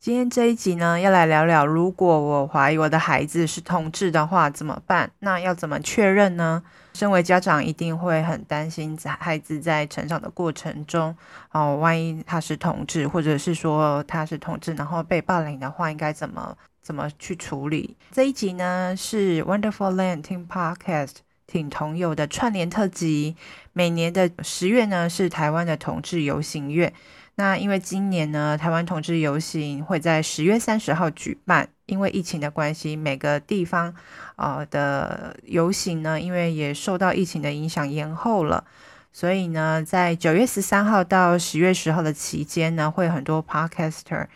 [0.00, 5.10] 今天这一集呢，要来聊聊，如果我怀疑我的孩子是同志的话，怎么办？
[5.18, 6.62] 那要怎么确认呢？
[6.94, 11.14] 身为家长，一定会很担心孩子在成长的过程中，
[11.52, 17.94] 哦，万一他是同志，或者是说他是同志，然后被霸凌的话，应该怎么怎么去处理？
[18.10, 23.36] 这一集呢，是 Wonderful Land Teen Podcast 挺同友的串联特辑。
[23.74, 26.94] 每年的十月呢，是台湾的同志游行月。
[27.40, 31.66] 那因为今年呢，台湾同志游行会在十月三十号举办。
[31.86, 33.94] 因为疫情的关系，每个地方
[34.36, 38.62] 呃的游行呢，因为也受到疫情的影响延后了，
[39.10, 44.26] 所以呢，在九月十三号到十月十号的期间呢，会很多 Podcaster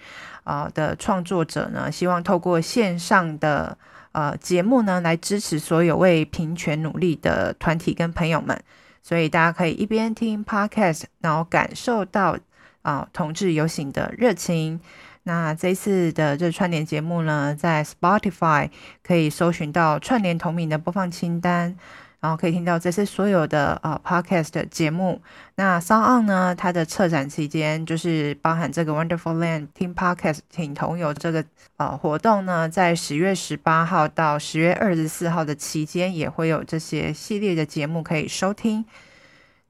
[0.44, 3.76] 呃的创作者呢，希望透过线上的
[4.12, 8.58] 呃节目呢，来支持所有为平权努力的团体跟朋友们。
[9.02, 12.38] 所以大家可以一边听 Podcast，然后感受到。
[12.84, 14.78] 啊、同志游行的热情。
[15.26, 18.68] 那这次的这串联节目呢，在 Spotify
[19.02, 21.74] 可以搜寻到串联同名的播放清单，
[22.20, 25.22] 然后可以听到这次所有的呃 Podcast 的节目。
[25.54, 31.42] 那 SoundOn 呢，它的策展期间就是包含这个 Wonderful Land 听 Podcast 挺同友这个
[31.78, 38.84] 呃活动呢，在十月十八号到十月二十四号的期间，也会有这些系列的节目可以收听。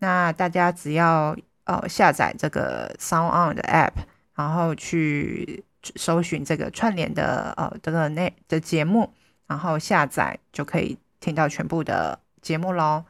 [0.00, 1.36] 那大家只要。
[1.64, 3.92] 呃，下载这个 Sound On 的 App，
[4.34, 5.64] 然后去
[5.96, 9.12] 搜寻这个串联的呃这个内的节目，
[9.46, 13.04] 然后下载就可以听到全部的节目喽。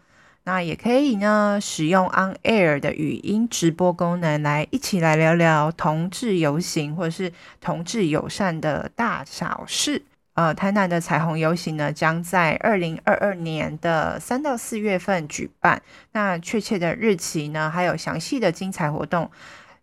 [0.47, 10.03] 那也可以呢，使用 On Air 的语音直播功能来一起来聊聊同志游行或者是同志友善的大小事。
[10.35, 15.81] 呃，台南的彩虹游行呢，将在二零二二年的三到四月份举办。
[16.11, 19.31] 那确切的日期呢，还有详细的精彩活动，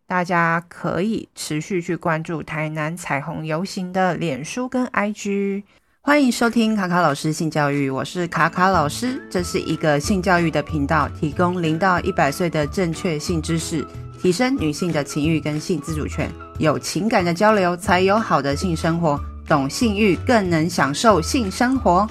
[0.05, 5.63] 大家可以持续去关注台南彩虹游行的脸书跟 IG。
[6.02, 13.88] 欢迎收听卡卡老师性教育，我是卡卡老师，这是一个性教育的频道，提供零到一百岁的正确性知识，
[14.22, 16.29] 提升女性的情欲跟性自主权，
[16.59, 19.17] 有情感的交流，才有好的性生活。
[19.47, 22.07] 懂性欲，更能享受性生活。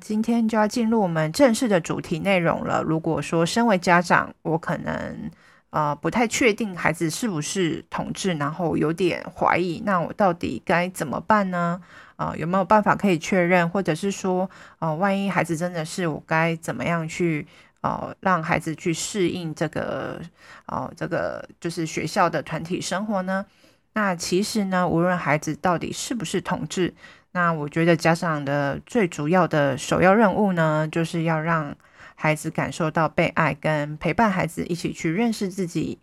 [0.00, 2.82] 今天就要进入我们正式的主题内容了。
[2.82, 5.30] 如果说身为家长，我可能
[5.68, 11.80] 呃不太确定孩子是不是同志，然后有点怀疑，那我到底该怎么办呢？
[12.16, 14.48] 呃，有没有办法可以确认，或者是说，
[14.78, 17.46] 呃，万一孩子真的是，我该怎么样去？
[17.88, 20.20] 哦，让孩子去适应这个
[20.66, 23.46] 哦，这个就是学校的团体生活呢。
[23.94, 26.92] 那其实呢，无论孩子到底是不是同志，
[27.32, 31.74] 那我觉得家长的最主要的首要任务呢，就是要让
[32.14, 35.98] 孩子感受到被爱，跟陪伴孩子一起去认识自己。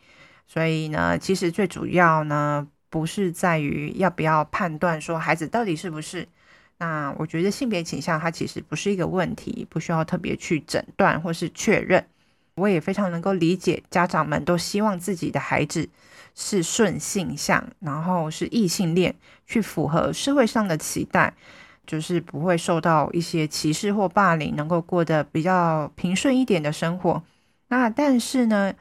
[0.48, 6.28] 所以呢，其实最主要呢，不是在于要不要判断说孩子到底是不是。
[6.78, 12.06] 那我觉得性别倾向它其实不是一个问题，不需要特别去诊断或是确认。
[12.56, 15.88] 我也非常能够理解家长们都希望自己的孩子
[16.34, 19.16] 是顺性向，然后是异性恋，
[19.46, 21.34] 去符合社会上的期待，
[21.88, 27.24] 就是不会受到一些歧视或霸凌，能够过得比较平顺一点的生活。
[27.70, 28.74] 那但是呢，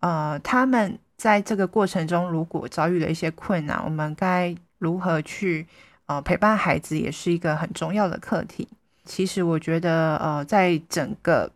[0.00, 5.66] 呃，他们在这个过程中如果遭遇了一些困难，我们该如何去？
[6.12, 8.68] 呃，陪伴孩子也是一个很重要的课题。
[9.06, 11.50] 其实我觉得，呃，在整个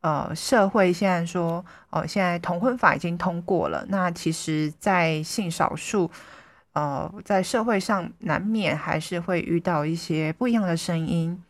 [0.00, 3.84] 呃社会，现在说，呃，现在同婚法已经通过了。
[3.90, 6.10] 那其实，在性少数，
[6.72, 11.42] 呃，在社会上难免还是会遇到一些不一样的声音。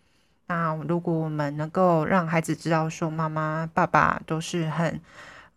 [0.48, 5.00] 那如果我们能够让孩子知道，说妈妈、爸爸都是很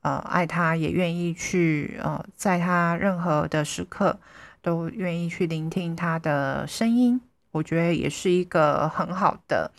[0.02, 4.20] 呃爱他，也愿意去呃在他任何的时刻。
[4.62, 7.20] 都愿意去聆听他的声音，
[7.52, 9.72] 我觉得也是一个很好的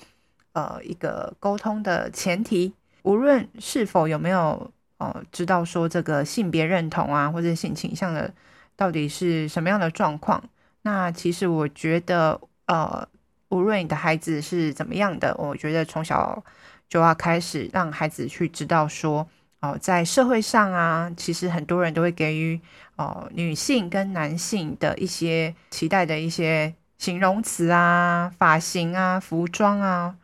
[0.53, 2.75] 呃一个沟通的前提。
[3.03, 8.33] 无论是否有没有呃知道说这个性别认同啊，或者性倾向的
[8.77, 10.43] 到底是什么样的状况，
[10.83, 13.07] 那其实我觉得呃
[13.49, 16.45] 无论你的孩子是怎么样的，我觉得从小
[16.89, 19.29] 就要开始让孩子去知道说。
[19.63, 22.61] 哦，在社会上啊，其实很多人都会给予
[22.97, 30.17] 哦女性跟男性的一些期待的一些形容词啊、发型啊、服装啊，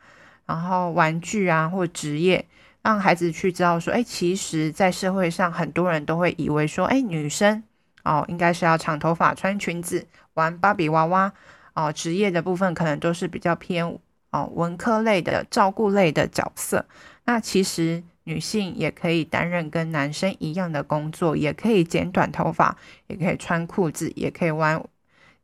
[0.44, 2.44] 然后玩具啊或职业，
[2.82, 7.62] 让孩子去知道说，哎，其实，在社会上很多人都会以为说，哎，女生
[8.02, 11.32] 哦应该是要长头发、穿裙子、玩芭比娃娃
[11.74, 13.86] 哦，职业的部分可能都是比较偏
[14.32, 16.84] 哦文科类的、照顾类的角色。
[17.24, 18.02] 那其实。
[18.28, 22.76] 女性也可以担任跟男生一样的工作，也可以剪短头发，
[23.06, 24.84] 也可以穿裤子，也可以玩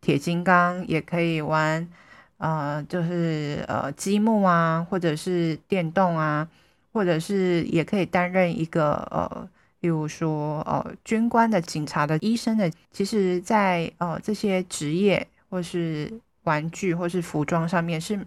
[0.03, 1.89] 铁金刚，也可以玩
[2.37, 6.47] 呃，就是呃积木啊，或者是电动啊，
[6.93, 9.49] 或者是也可以担任一个呃，
[9.81, 12.71] 例如说呃军官的、警察的、医生的。
[12.93, 18.19] 其实在，在呃这些职业或是玩具或是服装上面是。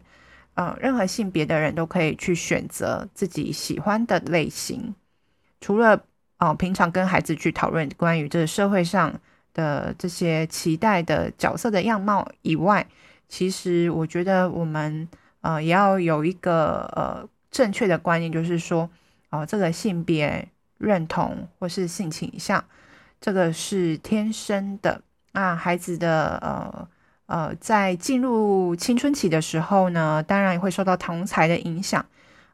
[0.57, 4.95] 呃，任何性别的人都可以去选择自己喜欢的类型。
[5.61, 6.03] 除了
[6.37, 9.13] 呃，平常跟孩子去讨论关于这个社会上
[9.53, 12.87] 的这些期待的角色的样貌以外，
[13.29, 15.07] 其实我觉得我们
[15.41, 18.89] 呃也要有一个呃正确的观念，就是说，
[19.29, 20.49] 哦、这个性别
[20.79, 22.65] 认同或是性倾向，
[23.21, 26.89] 这个是天生的啊，孩子的呃。
[27.27, 32.05] 呃，在进入青春期的时候呢，当然也会受到同才的影响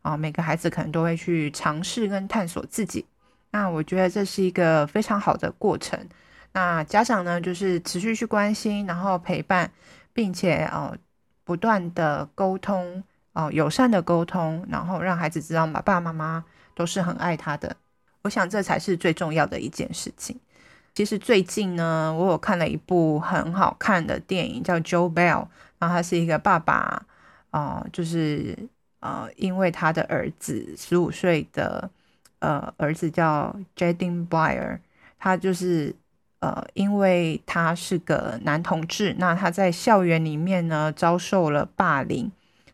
[0.01, 0.17] 啊。
[0.17, 3.05] 每个孩子可能都会去尝试跟探索自己。
[3.51, 5.99] 那我觉得这是一个非常好的过程。
[6.53, 9.71] 那家长呢，就是持续去关心，然后陪伴，
[10.11, 10.95] 并且呃
[11.43, 13.03] 不断的沟通，
[13.33, 16.43] 哦、呃，友善的沟通，然后让孩子知道爸爸妈妈
[16.75, 17.75] 都是很爱他的。
[18.23, 20.39] 我想这才是最重要的一件事情。
[20.93, 25.15] 其实最近呢，我有看了一部很好看的电影，叫《Joe Bell》，
[25.79, 27.03] 然后他是一个爸爸，
[27.51, 28.55] 哦、就是
[28.99, 31.89] 呃，因为他的儿子十五岁的
[32.39, 34.79] 呃儿子叫 Jaden Blair，
[35.17, 35.95] 他就是
[36.39, 42.31] 呃，因为他是个男同志，那他在校园里面呢遭受了霸凌，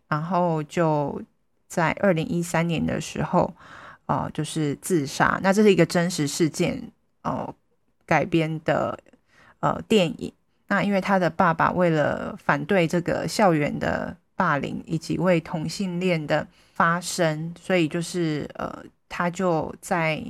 [0.10, 1.22] 然后就
[1.68, 3.54] 在二零一三年的时候，
[4.08, 5.40] 呃，就是自杀。
[5.42, 6.92] 那这是一个真实事件，
[7.24, 7.56] 哦、
[8.10, 8.98] 改编的
[9.60, 10.34] 呃电影，
[10.68, 20.24] 那因为他的爸爸为了反对这个校园的霸凌以及为同性恋的发生，所以就是呃他就在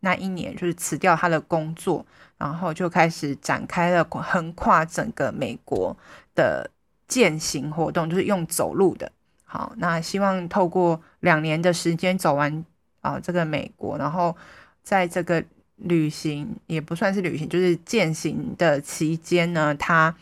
[0.00, 2.04] 那一年就是辞掉他的工作，
[2.36, 5.96] 然后就开始展开了横跨整个美国
[6.34, 6.70] 的
[7.08, 9.10] 践行活动，就是用走路的。
[9.44, 12.62] 好，那希望透过两年的时间走完
[13.00, 14.36] 啊、这个美国，然后
[14.82, 15.42] 在这个。
[15.76, 20.14] 旅行也不算是旅行，就是践行的期间呢，他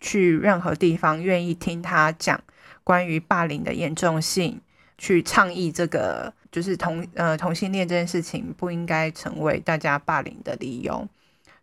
[0.00, 2.40] 去任何地方愿意听他讲
[2.84, 4.60] 关于霸凌的严重性，
[4.96, 11.08] 去倡议这个就是同呃同性恋这件事情不应该成为大家霸凌的理由。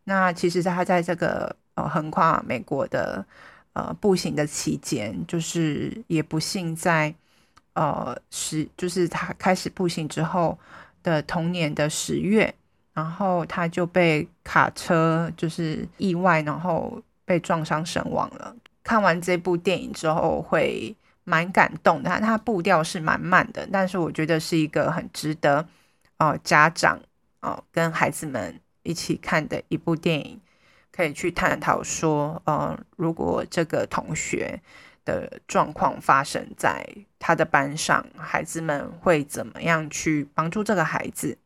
[0.03, 3.25] 那其实他在这个呃横跨美国的
[3.74, 7.15] 呃步行的期间，就是也不幸在
[7.74, 10.59] 呃十就是他开始步行之后
[11.01, 12.53] 的同年的十月。
[12.95, 18.56] 然后他就被卡车就是意外，然后被撞伤身亡了。
[18.83, 20.95] 看完这部电影之后，会
[21.25, 22.09] 蛮感动的。
[22.21, 25.68] 他步调是蛮慢的，但是我觉得是一个很值得
[26.19, 26.97] 哦、家长
[27.42, 30.39] 哦、跟孩子们一起看的一部电影，
[30.91, 34.62] 可以去探讨说，呃，如果这个同学
[35.03, 36.88] 的状况发生在
[37.19, 41.38] 他的班上，孩子们会怎么样去帮助这个孩子？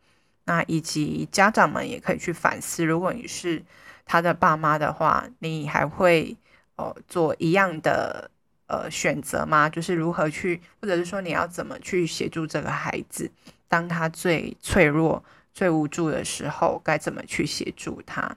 [0.49, 3.63] 那以及家长们也可以去反思，如果你是
[4.03, 6.35] 他的爸妈的话，你还会
[6.75, 8.31] 呃做一样的
[8.65, 9.69] 呃选择吗？
[9.69, 13.29] 就是如何去，或者是说你要怎么去协助这个孩子，
[13.67, 15.23] 当他最脆弱、
[15.53, 18.35] 最无助的时候，该怎么去协助他？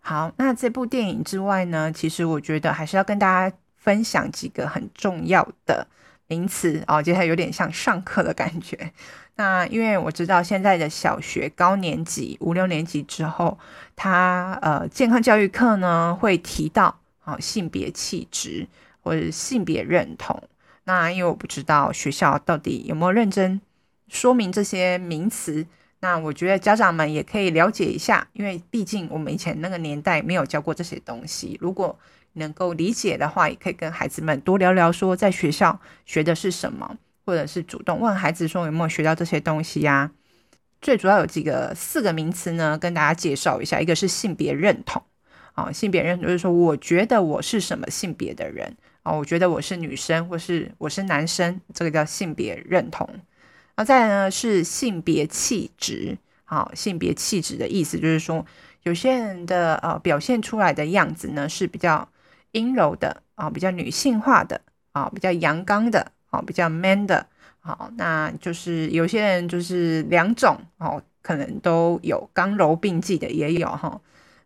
[0.00, 5.86] 好，那这部电影之外呢，其实我觉得还是要跟大家分享几个很重要的
[6.30, 8.92] 名词哦，接下来有点像上课的感觉。
[9.34, 13.58] 那因为我知道现在的小学高年级五六年级之后，
[13.96, 18.68] 他呃健康教育课呢会提到啊性别气质
[19.02, 20.40] 或者性别认同。
[20.84, 23.60] 那因为我不知道学校到底有没有认真
[24.06, 25.66] 说明这些名词，
[25.98, 31.58] 那我觉得家长们也可以了解一下，因为毕竟我们以前那个年代没有教过这些东西。
[31.60, 31.98] 如果
[32.40, 36.98] 能够理解的话，也可以跟孩子们多聊聊，说在学校学的是什么。
[37.26, 40.10] 或者是主动问孩子说有没有学到这些东西呀、
[40.80, 43.78] 最主要有几个四个名词呢，跟大家介绍一下。
[43.80, 45.00] 一个是性别认同，
[45.52, 53.06] 啊，性别认同就是说，我觉得我是什么性别的人啊，我觉得我是女生，或是我是男生，这个叫性别认同。
[53.76, 58.44] 然后再来呢是性别气质，好，性别气质的意思就是说，
[58.82, 62.08] 有些人的呃表现出来的样子呢是比较
[62.52, 64.60] 阴柔的啊，比较女性化的
[64.92, 66.12] 啊，比较阳刚的。
[66.32, 67.26] 好，比较 man 的，
[67.58, 74.00] 好，那就是有些人就是两种哦，可能都有刚柔并济的也有哈。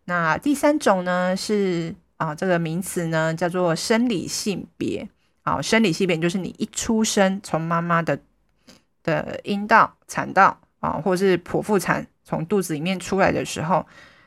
[0.05, 5.07] 那第三种呢是啊，这个名词呢叫做生理性别，
[5.43, 8.19] 好，生理性别就是你一出生从妈妈的
[9.03, 13.85] 的阴道、产道啊，或是剖腹产从肚子里面出来的时候，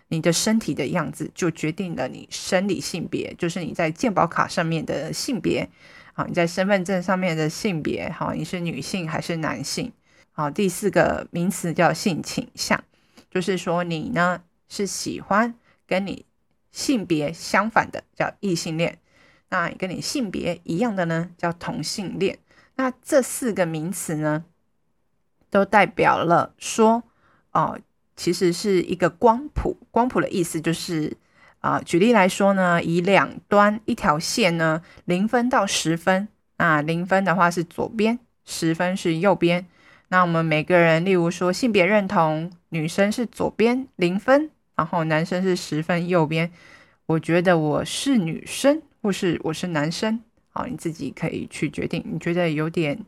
[0.09, 5.69] 你的身体的样子就决定了你生理性别，就是你在健保卡上面的性别，
[6.15, 9.93] 好，你在身份证上面的性别，好，你是女性还是男性？
[10.33, 12.83] 好，第四个名词叫性倾向，
[13.31, 15.55] 就是说你呢是喜欢
[15.87, 16.25] 跟你
[16.71, 18.99] 性别相反的叫异性恋，
[19.51, 22.39] 那跟你性别一样的呢叫同性恋。
[22.77, 24.45] 那这四个名词呢，
[25.51, 27.03] 都代表了说，
[27.51, 27.81] 哦，
[28.19, 29.77] 其实是一个光谱。
[29.93, 31.17] 光谱的意思就是，
[31.61, 39.65] 啊、呃，举例来说呢，以两端一条线呢，零分到十分，那零分的话是左边，十分是右边。
[40.09, 46.51] 那我们每个人，例如说性别认同，女生是左边零分，然后男生是十分右边。
[47.07, 50.21] 我觉得我是女生，或是我是男生，
[50.51, 52.05] 好，你自己可以去决定。
[52.11, 52.99] 你觉得有点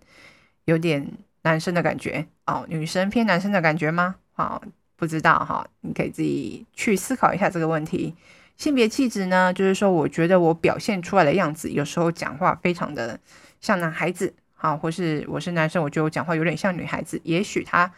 [0.67, 1.07] 有点
[1.43, 4.15] 男生的感觉哦，女生偏男生的感觉吗？
[4.33, 4.63] 好，
[5.01, 8.15] 不知道哈，你可以自己去思考一下这个问题。
[8.59, 13.19] 性别气质呢，就是说，我觉得我表现出来的样子，有时候讲话非常的
[13.63, 14.35] 像男孩子。
[14.53, 17.19] 好，或是我是男生，我觉得我讲话有点像女孩子。
[17.25, 17.91] 也许他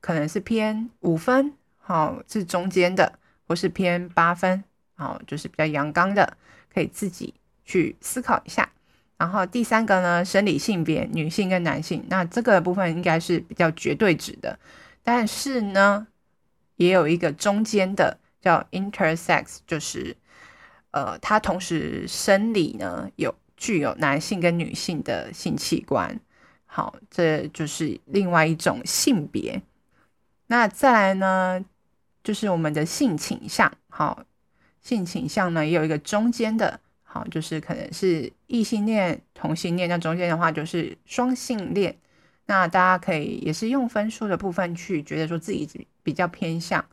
[0.00, 4.64] 可能是偏五分，好，是中间的，或是偏八分，
[4.96, 6.36] 好，就是比较阳刚的，
[6.74, 7.32] 可以自己
[7.64, 8.68] 去思考一下。
[9.16, 14.58] 然后第三个呢，生理性别，女性跟男性，那这个部分应该是比较绝对值的。
[15.04, 16.04] 但是呢，
[16.76, 20.16] 也有一个中间的叫 intersex，就是
[20.90, 23.34] 呃，它同时生理呢有。
[23.56, 26.20] 具有男性跟女性的性器官，
[26.66, 29.62] 好，这就是另外一种性别。
[30.48, 31.64] 那再来呢，
[32.24, 34.24] 就是我们的性倾向，好，
[34.82, 41.96] 性倾向呢也有一个中间的，好，就是可能是异性恋、同性恋，那中间的话就是双性恋。
[42.46, 46.84] 那大家可以也是用分数的部分去觉得说自己比较偏向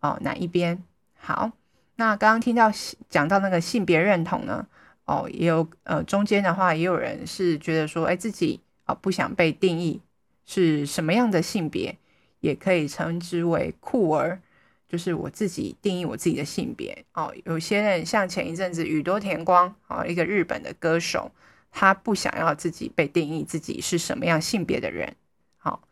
[0.00, 0.82] 哦哪一边。
[1.18, 1.52] 好，
[1.96, 2.70] 那刚刚听到
[3.08, 4.66] 讲到那个性别认同呢？
[5.04, 10.00] 哦，也有呃，中间的话也有人是觉得说，哎，自己啊、哦、不想被定义
[10.44, 11.96] 是什么样的性别，
[12.40, 14.40] 也可以称之为酷儿，
[14.88, 17.04] 就是我自己定义我自己的性别。
[17.14, 21.30] 哦，有些人像前一阵子宇多田光啊、哦，一个日本的歌手，
[21.76, 25.14] 他不想要自己被定义自己是什么样性别的人，
[25.58, 25.82] 好、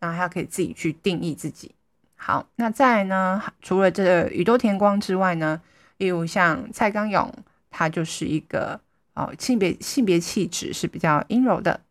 [0.00, 1.76] 那他可以自己去定义自己。
[2.16, 5.60] 好，那再呢，除了这个宇多田光之外呢，
[5.98, 7.32] 例如像蔡康永。
[7.70, 8.80] 他就是一个
[9.12, 11.82] 哦，性别性别气质是比较阴柔的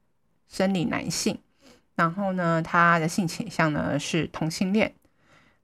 [0.50, 1.38] 生理男性，
[1.96, 4.96] 然后呢，他的性倾向呢是同性恋。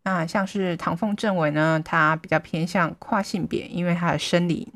[0.04, 4.72] 那像是唐凤政委呢，他比较偏向跨性别，因为他的生理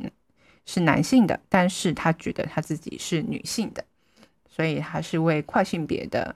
[0.68, 3.84] 是男性的，但是他觉得他自己是女性的，
[4.48, 6.36] 所以他是为跨性别的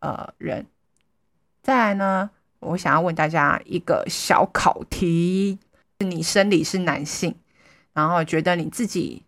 [0.00, 0.66] 呃人。
[1.62, 5.58] 再来呢，我想要问大家一个小考题：
[5.98, 7.34] 你生理是男性？
[7.94, 9.22] 然后觉得你自己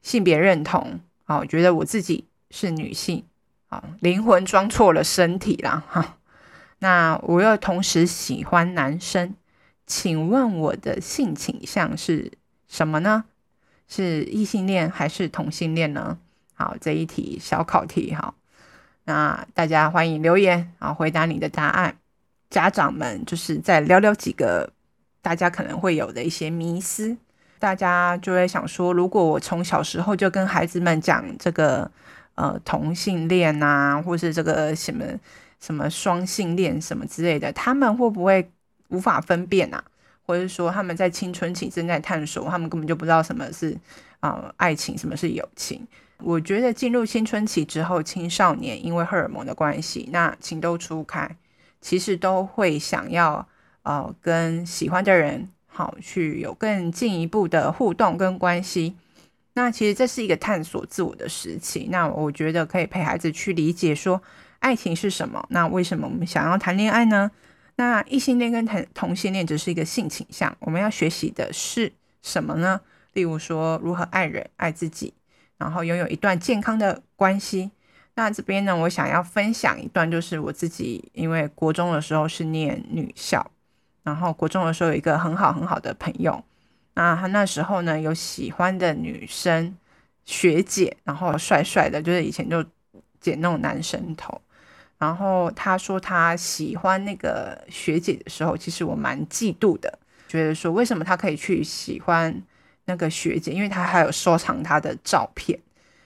[0.00, 3.24] 性别认同，好，觉得我自己是女性，
[3.68, 6.18] 啊，灵魂装错了身体啦，哈。
[6.78, 9.34] 那我又同时喜欢男生，
[9.86, 12.30] 请问我的性倾向是
[12.68, 13.24] 什么呢？
[13.88, 16.18] 是异性恋还是同性恋呢？
[16.54, 18.34] 好，这一题小考题，好，
[19.04, 21.96] 那大家欢迎留言，啊，回答你的答案。
[22.50, 24.72] 家长们就是再聊聊几个
[25.20, 27.16] 大家可能会有的一些迷思。
[27.58, 31.90] 大家就会想说，如果我从小时候就跟孩子们讲这个
[32.36, 35.04] 呃同性恋啊，或是这个什么
[35.60, 38.50] 什么双性恋什么之类的，他们会不会
[38.88, 39.82] 无法分辨啊？
[40.28, 43.74] 或者说他们在青春期正在探索，他们根本就不知道什么是
[44.20, 45.80] 啊、爱情，什么是友情？
[46.18, 51.34] 我觉得进入青春期之后，青少年因为荷尔蒙的关系，那情窦初开，
[51.80, 53.48] 其实都会想要
[53.84, 55.48] 呃跟喜欢的人。
[55.66, 58.96] 好，去有更进一步的互动跟关系。
[59.54, 61.86] 那其实这是一个探索自我的时期。
[61.90, 64.20] 那我觉得可以陪孩子去理解说，
[64.58, 65.46] 爱情是什么？
[65.50, 67.30] 那为什么我们想要谈恋爱呢？
[67.78, 71.92] 那异性恋跟同同性恋只是一个性倾向，我们要学习的是
[72.22, 72.80] 什么呢？
[73.12, 75.14] 例如说，如何爱人、爱自己，
[75.58, 77.70] 然后拥有一段健康的关系。
[78.16, 83.48] 那这边呢，我想要分享一段，就是我自己因为国中的时候是念女校。
[84.02, 86.42] 然后国中的时候有一个很好很好的朋友，
[86.94, 89.76] 那他那时候呢有喜欢的女生
[90.24, 92.64] 学姐，然后帅帅的，就是以前就
[93.20, 94.40] 剪那种男生头。
[94.98, 102.42] 然后他说他喜欢那个学姐的时候，其实我蛮嫉妒的，觉得说为什么他可以去喜欢
[102.84, 105.58] 那个学姐，因为他还有收藏她的照片，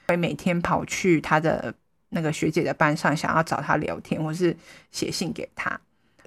[0.09, 1.75] 会每天跑去他的
[2.11, 4.55] 那个学姐的班上，想要找她聊天，或是
[4.91, 5.81] 写信给她。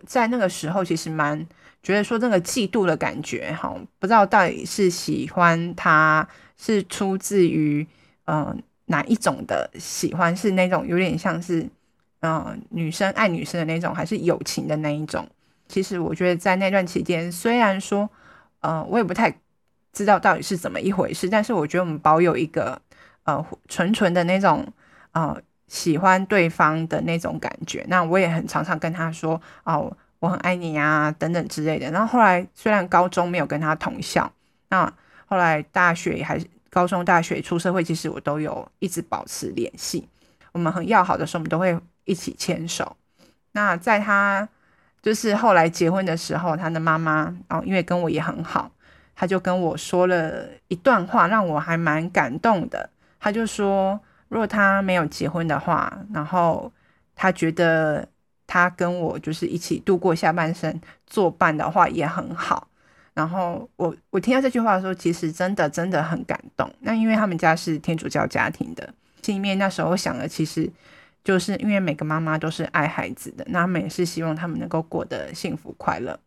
[0.08, 1.46] 在那个时候其实蛮
[1.84, 7.86] 觉得说这个嫉妒的感觉哈，不知道到底是喜欢他是出自于
[8.26, 11.68] 嗯、哪一种的喜欢，是那种有点像是、
[12.30, 15.28] 呃、女生爱女生的那种，还是友情的那一种？
[15.68, 18.10] 其实我觉得在那段期间，虽然说
[18.62, 19.34] 呃我也不太
[19.94, 22.82] 知道到底是怎么一回事，但是我觉得我们保有一个
[23.24, 24.66] 呃纯纯的那种
[25.12, 25.42] 呃。
[25.68, 31.90] 喜欢对方的那种感觉，那我也很常常跟他说哦，我很爱你啊，等等之类的。
[31.90, 34.32] 然后后来虽然高中没有跟他同校，
[34.70, 34.86] 那
[35.26, 40.08] 后来大学也还是高中、大学出社会，其实我都有一直保持联系。
[40.52, 41.76] 我们很要好的时候，我们都会
[42.06, 42.96] 一起牵手。
[43.52, 44.48] 那在他
[45.02, 48.72] 就是后来结婚的时候，他的妈妈哦，因为跟我也很好，
[49.16, 52.90] 他就跟我说了一段话，让我还蛮感动的。
[53.20, 54.00] 他就说。
[54.28, 56.70] 如果他没有结婚的话，然后
[57.16, 58.06] 他觉得
[58.48, 62.68] 他跟我就是一起度过下半生作伴的话也很好。
[63.14, 66.70] 然后我我听到这句话的时候，其实真的真的很感动。
[66.80, 70.70] 那因为他们家是天主教家庭的，心里面那时候想的其实
[71.26, 76.18] 就是因为每个妈妈都是爱孩子的，那他们也是希望他们能够过得幸福快乐，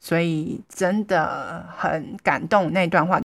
[0.00, 3.20] 所以真的很感动那段话。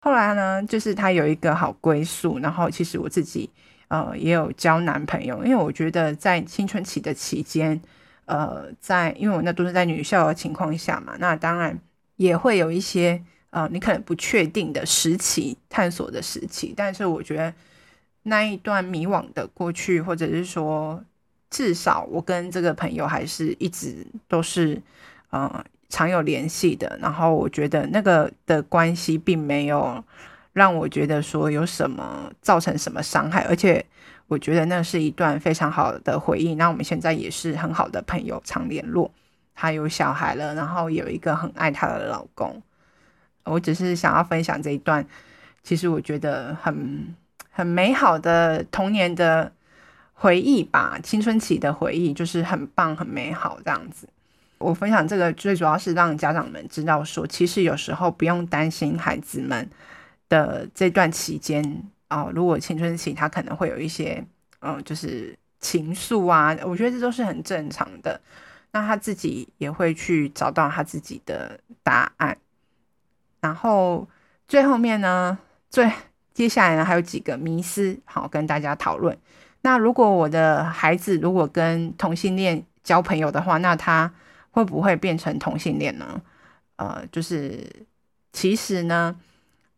[0.00, 3.48] 后来呢，就是他有一个好归宿，然后其实我自己
[3.86, 7.80] 呃也有交男朋友，因为我觉得在青春期的期间，
[8.24, 11.78] 呃，在因为我那都是在女校的情况下嘛，那当然
[12.16, 17.52] 也会有一些呃你可能不确定的时期，探索的时期，但是我觉得
[18.26, 21.02] 那一段迷惘的过去，或者是说
[21.50, 24.80] 至少我跟这个朋友还是一直都是
[25.30, 25.64] 呃。
[25.88, 30.02] 常有联系的，然后我觉得那个的关系并没有
[30.52, 33.86] 让我觉得说有什么造成什么伤害，而且
[34.26, 36.56] 我觉得那是一段非常好的回忆。
[36.56, 39.08] 那我们现在也是很好的朋友，常联络。
[39.54, 42.60] 她有小孩了，然后有一个很爱她的老公。
[43.44, 45.06] 我只是想要分享这一段，
[45.62, 47.14] 其实我觉得很
[47.56, 49.50] 很美好的童年的
[50.12, 54.06] 回忆吧，青春期的回忆就是很棒、很美好这样子。
[54.58, 59.66] 我分享这个最主要是让家长们知道说，其实有时候不用担心孩子们
[60.28, 64.22] 的这段期间啊、哦，如果青春期他可能会有一些
[64.60, 68.20] 嗯，就是情愫啊，我觉得这都是很正常的。
[68.72, 72.36] 那他自己也会去找到他自己的答案。
[73.40, 74.06] 然后
[74.46, 75.38] 最后面呢，
[75.70, 75.90] 最
[76.36, 79.16] 接下来呢还有几个迷思，好跟大家讨论。
[79.62, 84.12] 那如果我的孩子如果跟同性恋交朋友的话，那他
[84.50, 86.20] 会不会变成同性恋呢？
[86.76, 87.66] 呃，就是
[88.34, 89.16] 其实呢，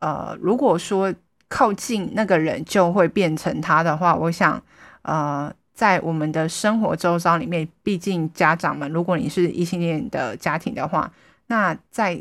[0.01, 1.15] 呃，如果说
[1.49, 4.61] 靠近那个人就会变成他的话，我想，
[5.03, 11.13] 呃，在我们的生活周遭里面，毕竟家长们，如果你是异性恋的家庭的话，
[11.47, 12.21] 那在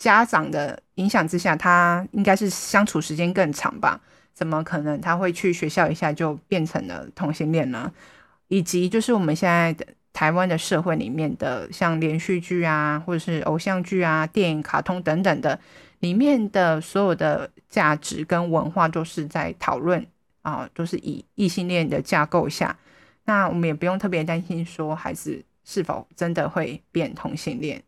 [0.00, 4.00] 家长的影响之下，他应该是相处时间更长吧？
[4.34, 7.92] 怎么可能他会去学校一下就变成了同性恋呢？
[8.48, 9.86] 以及就是我们现在的。
[10.12, 15.58] 台湾的社会里面的像连续剧啊，或者是偶像剧啊、电影、卡通等等的，
[16.00, 20.04] 里面的所有的价值跟文化都是在讨论
[20.42, 22.76] 啊，都是以异性恋的架构下。
[23.24, 27.80] 那我们也不用特别担心说孩子是否真的会变同性恋。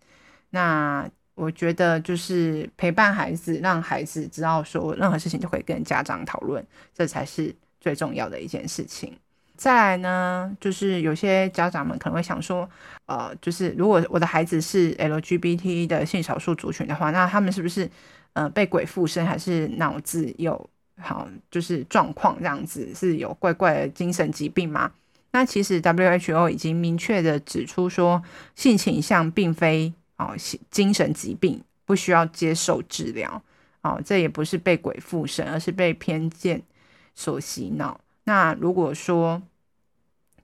[0.51, 1.07] 那
[1.42, 9.12] 我觉得就是陪伴孩子，让孩子知道说任何事情都可以跟家长讨论，这才是最重要的一件事情。
[9.57, 12.68] 再来呢，就是有些家长们可能会想说，
[13.07, 17.90] 呃，就是如果我的孩子是 LGBT 的性少数族群的话，那他们是不是
[18.35, 24.92] 呃被鬼附身，还是脑子有好就是状况这样子，是有怪怪的精神疾病吗？
[25.33, 28.22] 那其实 WHO 已经明确的指出说，
[28.55, 30.35] 性倾向并非哦
[30.70, 33.42] 精神疾病，不需要接受治疗
[33.83, 36.62] 哦，这也不是被鬼附身，而是被偏见
[37.14, 38.01] 所洗脑。
[38.25, 39.42] 那如果说，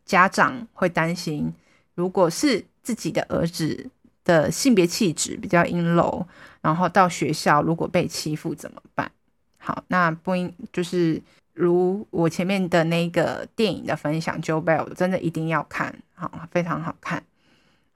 [0.04, 1.52] 家长会担心，
[1.94, 3.90] 如果是自己的儿子
[4.24, 6.26] 的性别气质比较阴柔，
[6.61, 9.11] 然后到学校如果被欺负怎么办？
[9.59, 17.22] 好，那不应就是如我前面的那个电影的分享，Joe Bell 真的一定要看，好，非常好看。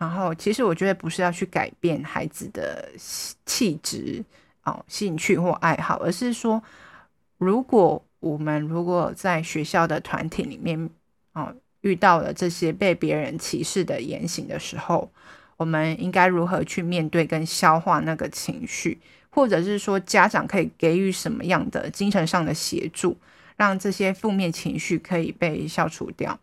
[0.02, 2.88] 然后其实我觉得不是要去改变孩子的
[3.46, 4.24] 气质、
[4.64, 6.60] 哦兴趣或爱好，而是说，
[7.38, 10.90] 如果我们如果在学校的团体里面，
[11.34, 11.54] 哦。
[11.82, 15.10] 遇到了这些被别人歧视的言行的时候，
[15.56, 23.16] 我们应该如何去面对跟消化那个情绪，或者是说家长可以给予什么样的精神上的协助，
[23.56, 26.38] 让这些负面情绪可以被消除掉？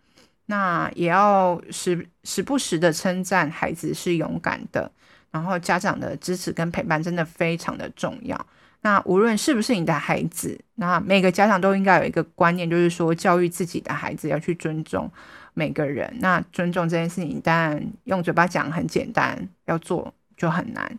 [0.49, 4.91] 那也要时时不时的称赞孩子是勇敢的，
[5.29, 8.47] 然后家长的支持跟陪伴真的非常的重要。
[8.81, 15.07] 那无论是不是你的孩子，那每个家长都应该有一个观念，就是说教育自己的孩子要去尊重
[15.53, 16.11] 每个人。
[16.19, 20.97] 那尊重这件事情，当然用嘴巴讲很简单，要做就很难。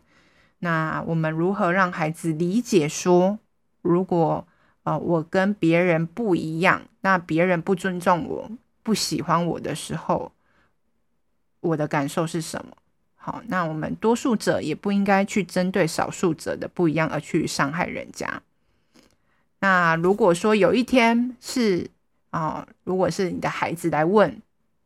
[0.60, 3.36] 那我们如何让孩子理解说，
[3.82, 4.46] 如果
[4.84, 8.48] 呃我跟别人不一样，那别人不尊重我、
[8.82, 10.32] 不喜欢我的时候，
[11.60, 12.76] 我的感受是什么？
[13.16, 18.42] 好，那我们多数者也不应该去针对少数者的不一样而去伤害人家。
[19.58, 21.90] 那如果说有一天是
[22.30, 24.40] 啊、如果是你的孩子来问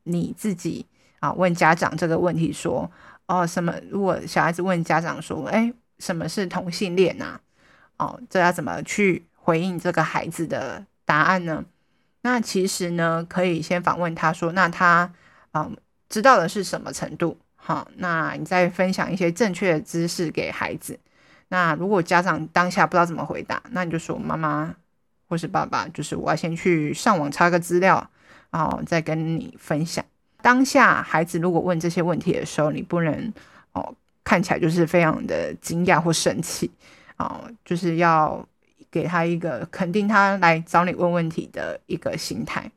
[0.05, 0.87] 你自己
[1.21, 2.91] 啊、问家长这个问题，说
[3.27, 3.73] 哦什么？
[3.91, 7.41] 如果小孩子问家长说，哎，什么是同性恋啊？
[7.99, 11.65] 哦，这要怎么去回应这个孩子的答案呢？
[12.27, 15.13] 那其实呢，可以先访问他说，那他
[15.53, 15.77] 嗯、
[16.09, 17.37] 知道的是什么程度？
[17.55, 20.99] 好，那你再分享一些正确的知识给孩子。
[21.49, 24.75] 那如果家长当下不知道怎么回答，那你就说妈妈
[25.29, 28.11] 或是爸爸，就是我要先去上网查个资料，
[28.51, 30.03] 然后再跟你分享。
[30.41, 33.33] 当下孩子如果问这些问题的时候，你不能
[33.73, 36.71] 哦看起来就是非常的惊讶或生气
[37.19, 38.47] 哦，就是要
[38.95, 42.71] 给他一个肯定他来找你问问题的一个心态。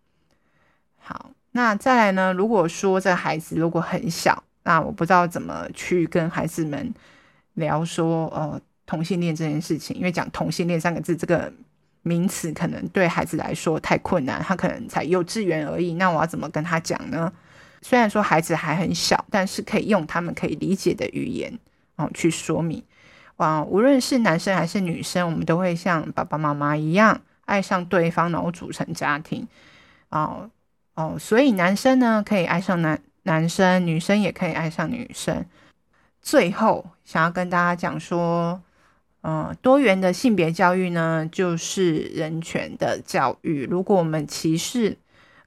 [0.98, 2.34] 好，那再来呢？
[2.34, 4.44] 如果说这孩子如果很小。
[4.64, 6.94] 那我不知道怎么去跟孩子们
[7.54, 11.54] 聊说，呃，同性恋这件事情，因为讲同性恋三个字这个
[12.02, 15.94] 名词，可能对孩子来说太困难，他可能才幼稚园而已。
[15.94, 17.32] 那我要怎么跟他讲呢？
[17.82, 21.58] 虽然说孩子还很小，但是可以用他们可以理解的语言，
[21.96, 22.84] 哦，去说明。
[23.38, 29.48] 啊，无论是男生还是女生，我们都会像爸爸妈妈一样爱上对方，然后组成家庭。
[30.10, 30.52] 哦
[30.94, 33.02] 哦，所以男生呢，可以爱上男。
[33.24, 35.46] 男生、女生也可以爱上女生。
[36.22, 38.62] 最后，想要跟大家讲说，
[39.22, 43.68] 嗯，多元的性别教育呢，就是人权的教育。
[43.70, 44.98] 如果我们歧视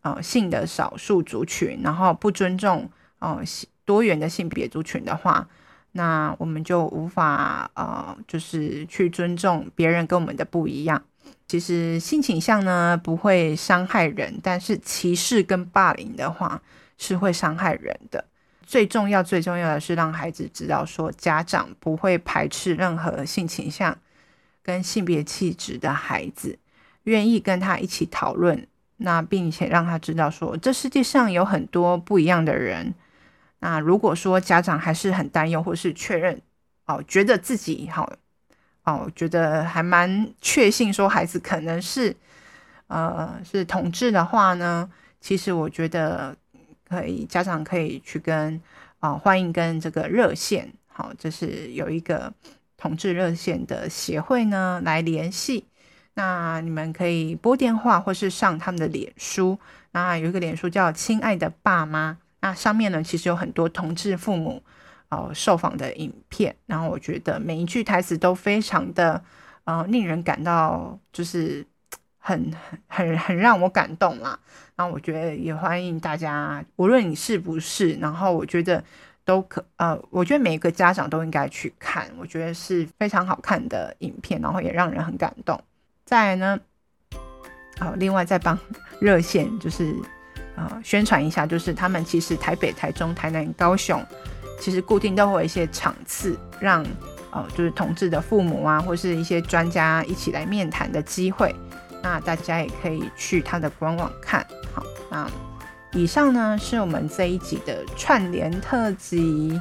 [0.02, 3.44] 啊、呃、性的少数族群，然后不尊重哦、呃、
[3.86, 5.48] 多元的性别族群的话，
[5.92, 11.02] 那我们就无法呃，就是去尊重别人跟我们的不一样。
[11.48, 16.62] 其实性倾向呢不会伤害人，但是歧视跟霸凌的话，
[16.96, 18.24] 是会伤害人的。
[18.64, 23.98] 最重要、最重要的是让孩子知道，说家长不会排斥任何性倾向
[24.62, 26.56] 跟性别气质的孩子，
[27.02, 28.66] 愿意跟他一起讨论。
[28.98, 32.94] 那并且让他知道，说这世界上有很多不一样的人。
[33.60, 36.42] 那如果说家长还是很担忧，或是确认
[36.86, 38.12] 哦，觉得自己好
[38.84, 42.14] 哦，觉得还蛮确信说孩子可能是
[42.88, 46.36] 呃是同志的话呢，其实我觉得。
[46.90, 48.60] 可以，家长可以去跟
[48.98, 52.34] 啊、欢迎跟这个热线，好，这是有一个
[52.76, 55.66] 同志热线的协会呢来联系。
[56.14, 59.56] 那你们可以拨电话，或是上他们的脸书。
[59.92, 64.62] 那有一个脸书叫“亲爱的爸妈”，那上面呢其实有很多同志父母
[65.10, 66.54] 哦、受访的影片。
[66.66, 69.22] 然后我觉得每一句台词都非常的
[69.64, 71.66] 呃令人感到就是。
[72.22, 72.52] 很
[72.86, 74.38] 很很让我感动啦，
[74.76, 78.84] 然后我觉得也欢迎大家，无论你是不是，然后我觉得
[79.24, 85.58] 都可呃，我觉得每一个家长都应该去看，我觉得是非常好看的影片，然后也让人很感动。
[86.04, 86.60] 再呢，
[87.78, 88.56] 好，另外再帮
[89.00, 89.96] 热线就是
[90.56, 94.04] 呃宣传一下，就是他们其实台北、台中、台南、高雄，
[94.60, 96.84] 其实固定都会有一些场次，让
[97.30, 101.54] 呃就是同志的父母啊，或是一些专家一起来面谈的机会。
[102.02, 104.46] 那大家也可以去他的官网看。
[104.74, 105.30] 好，那
[105.92, 109.60] 以上呢是我们这一集的串联特辑。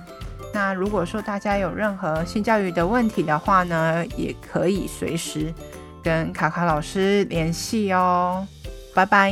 [0.53, 5.53] 那如果说大家有任何性教育的问题的话呢，也可以随时
[6.01, 8.47] 跟卡卡老师联系哦。
[8.95, 9.31] 拜拜。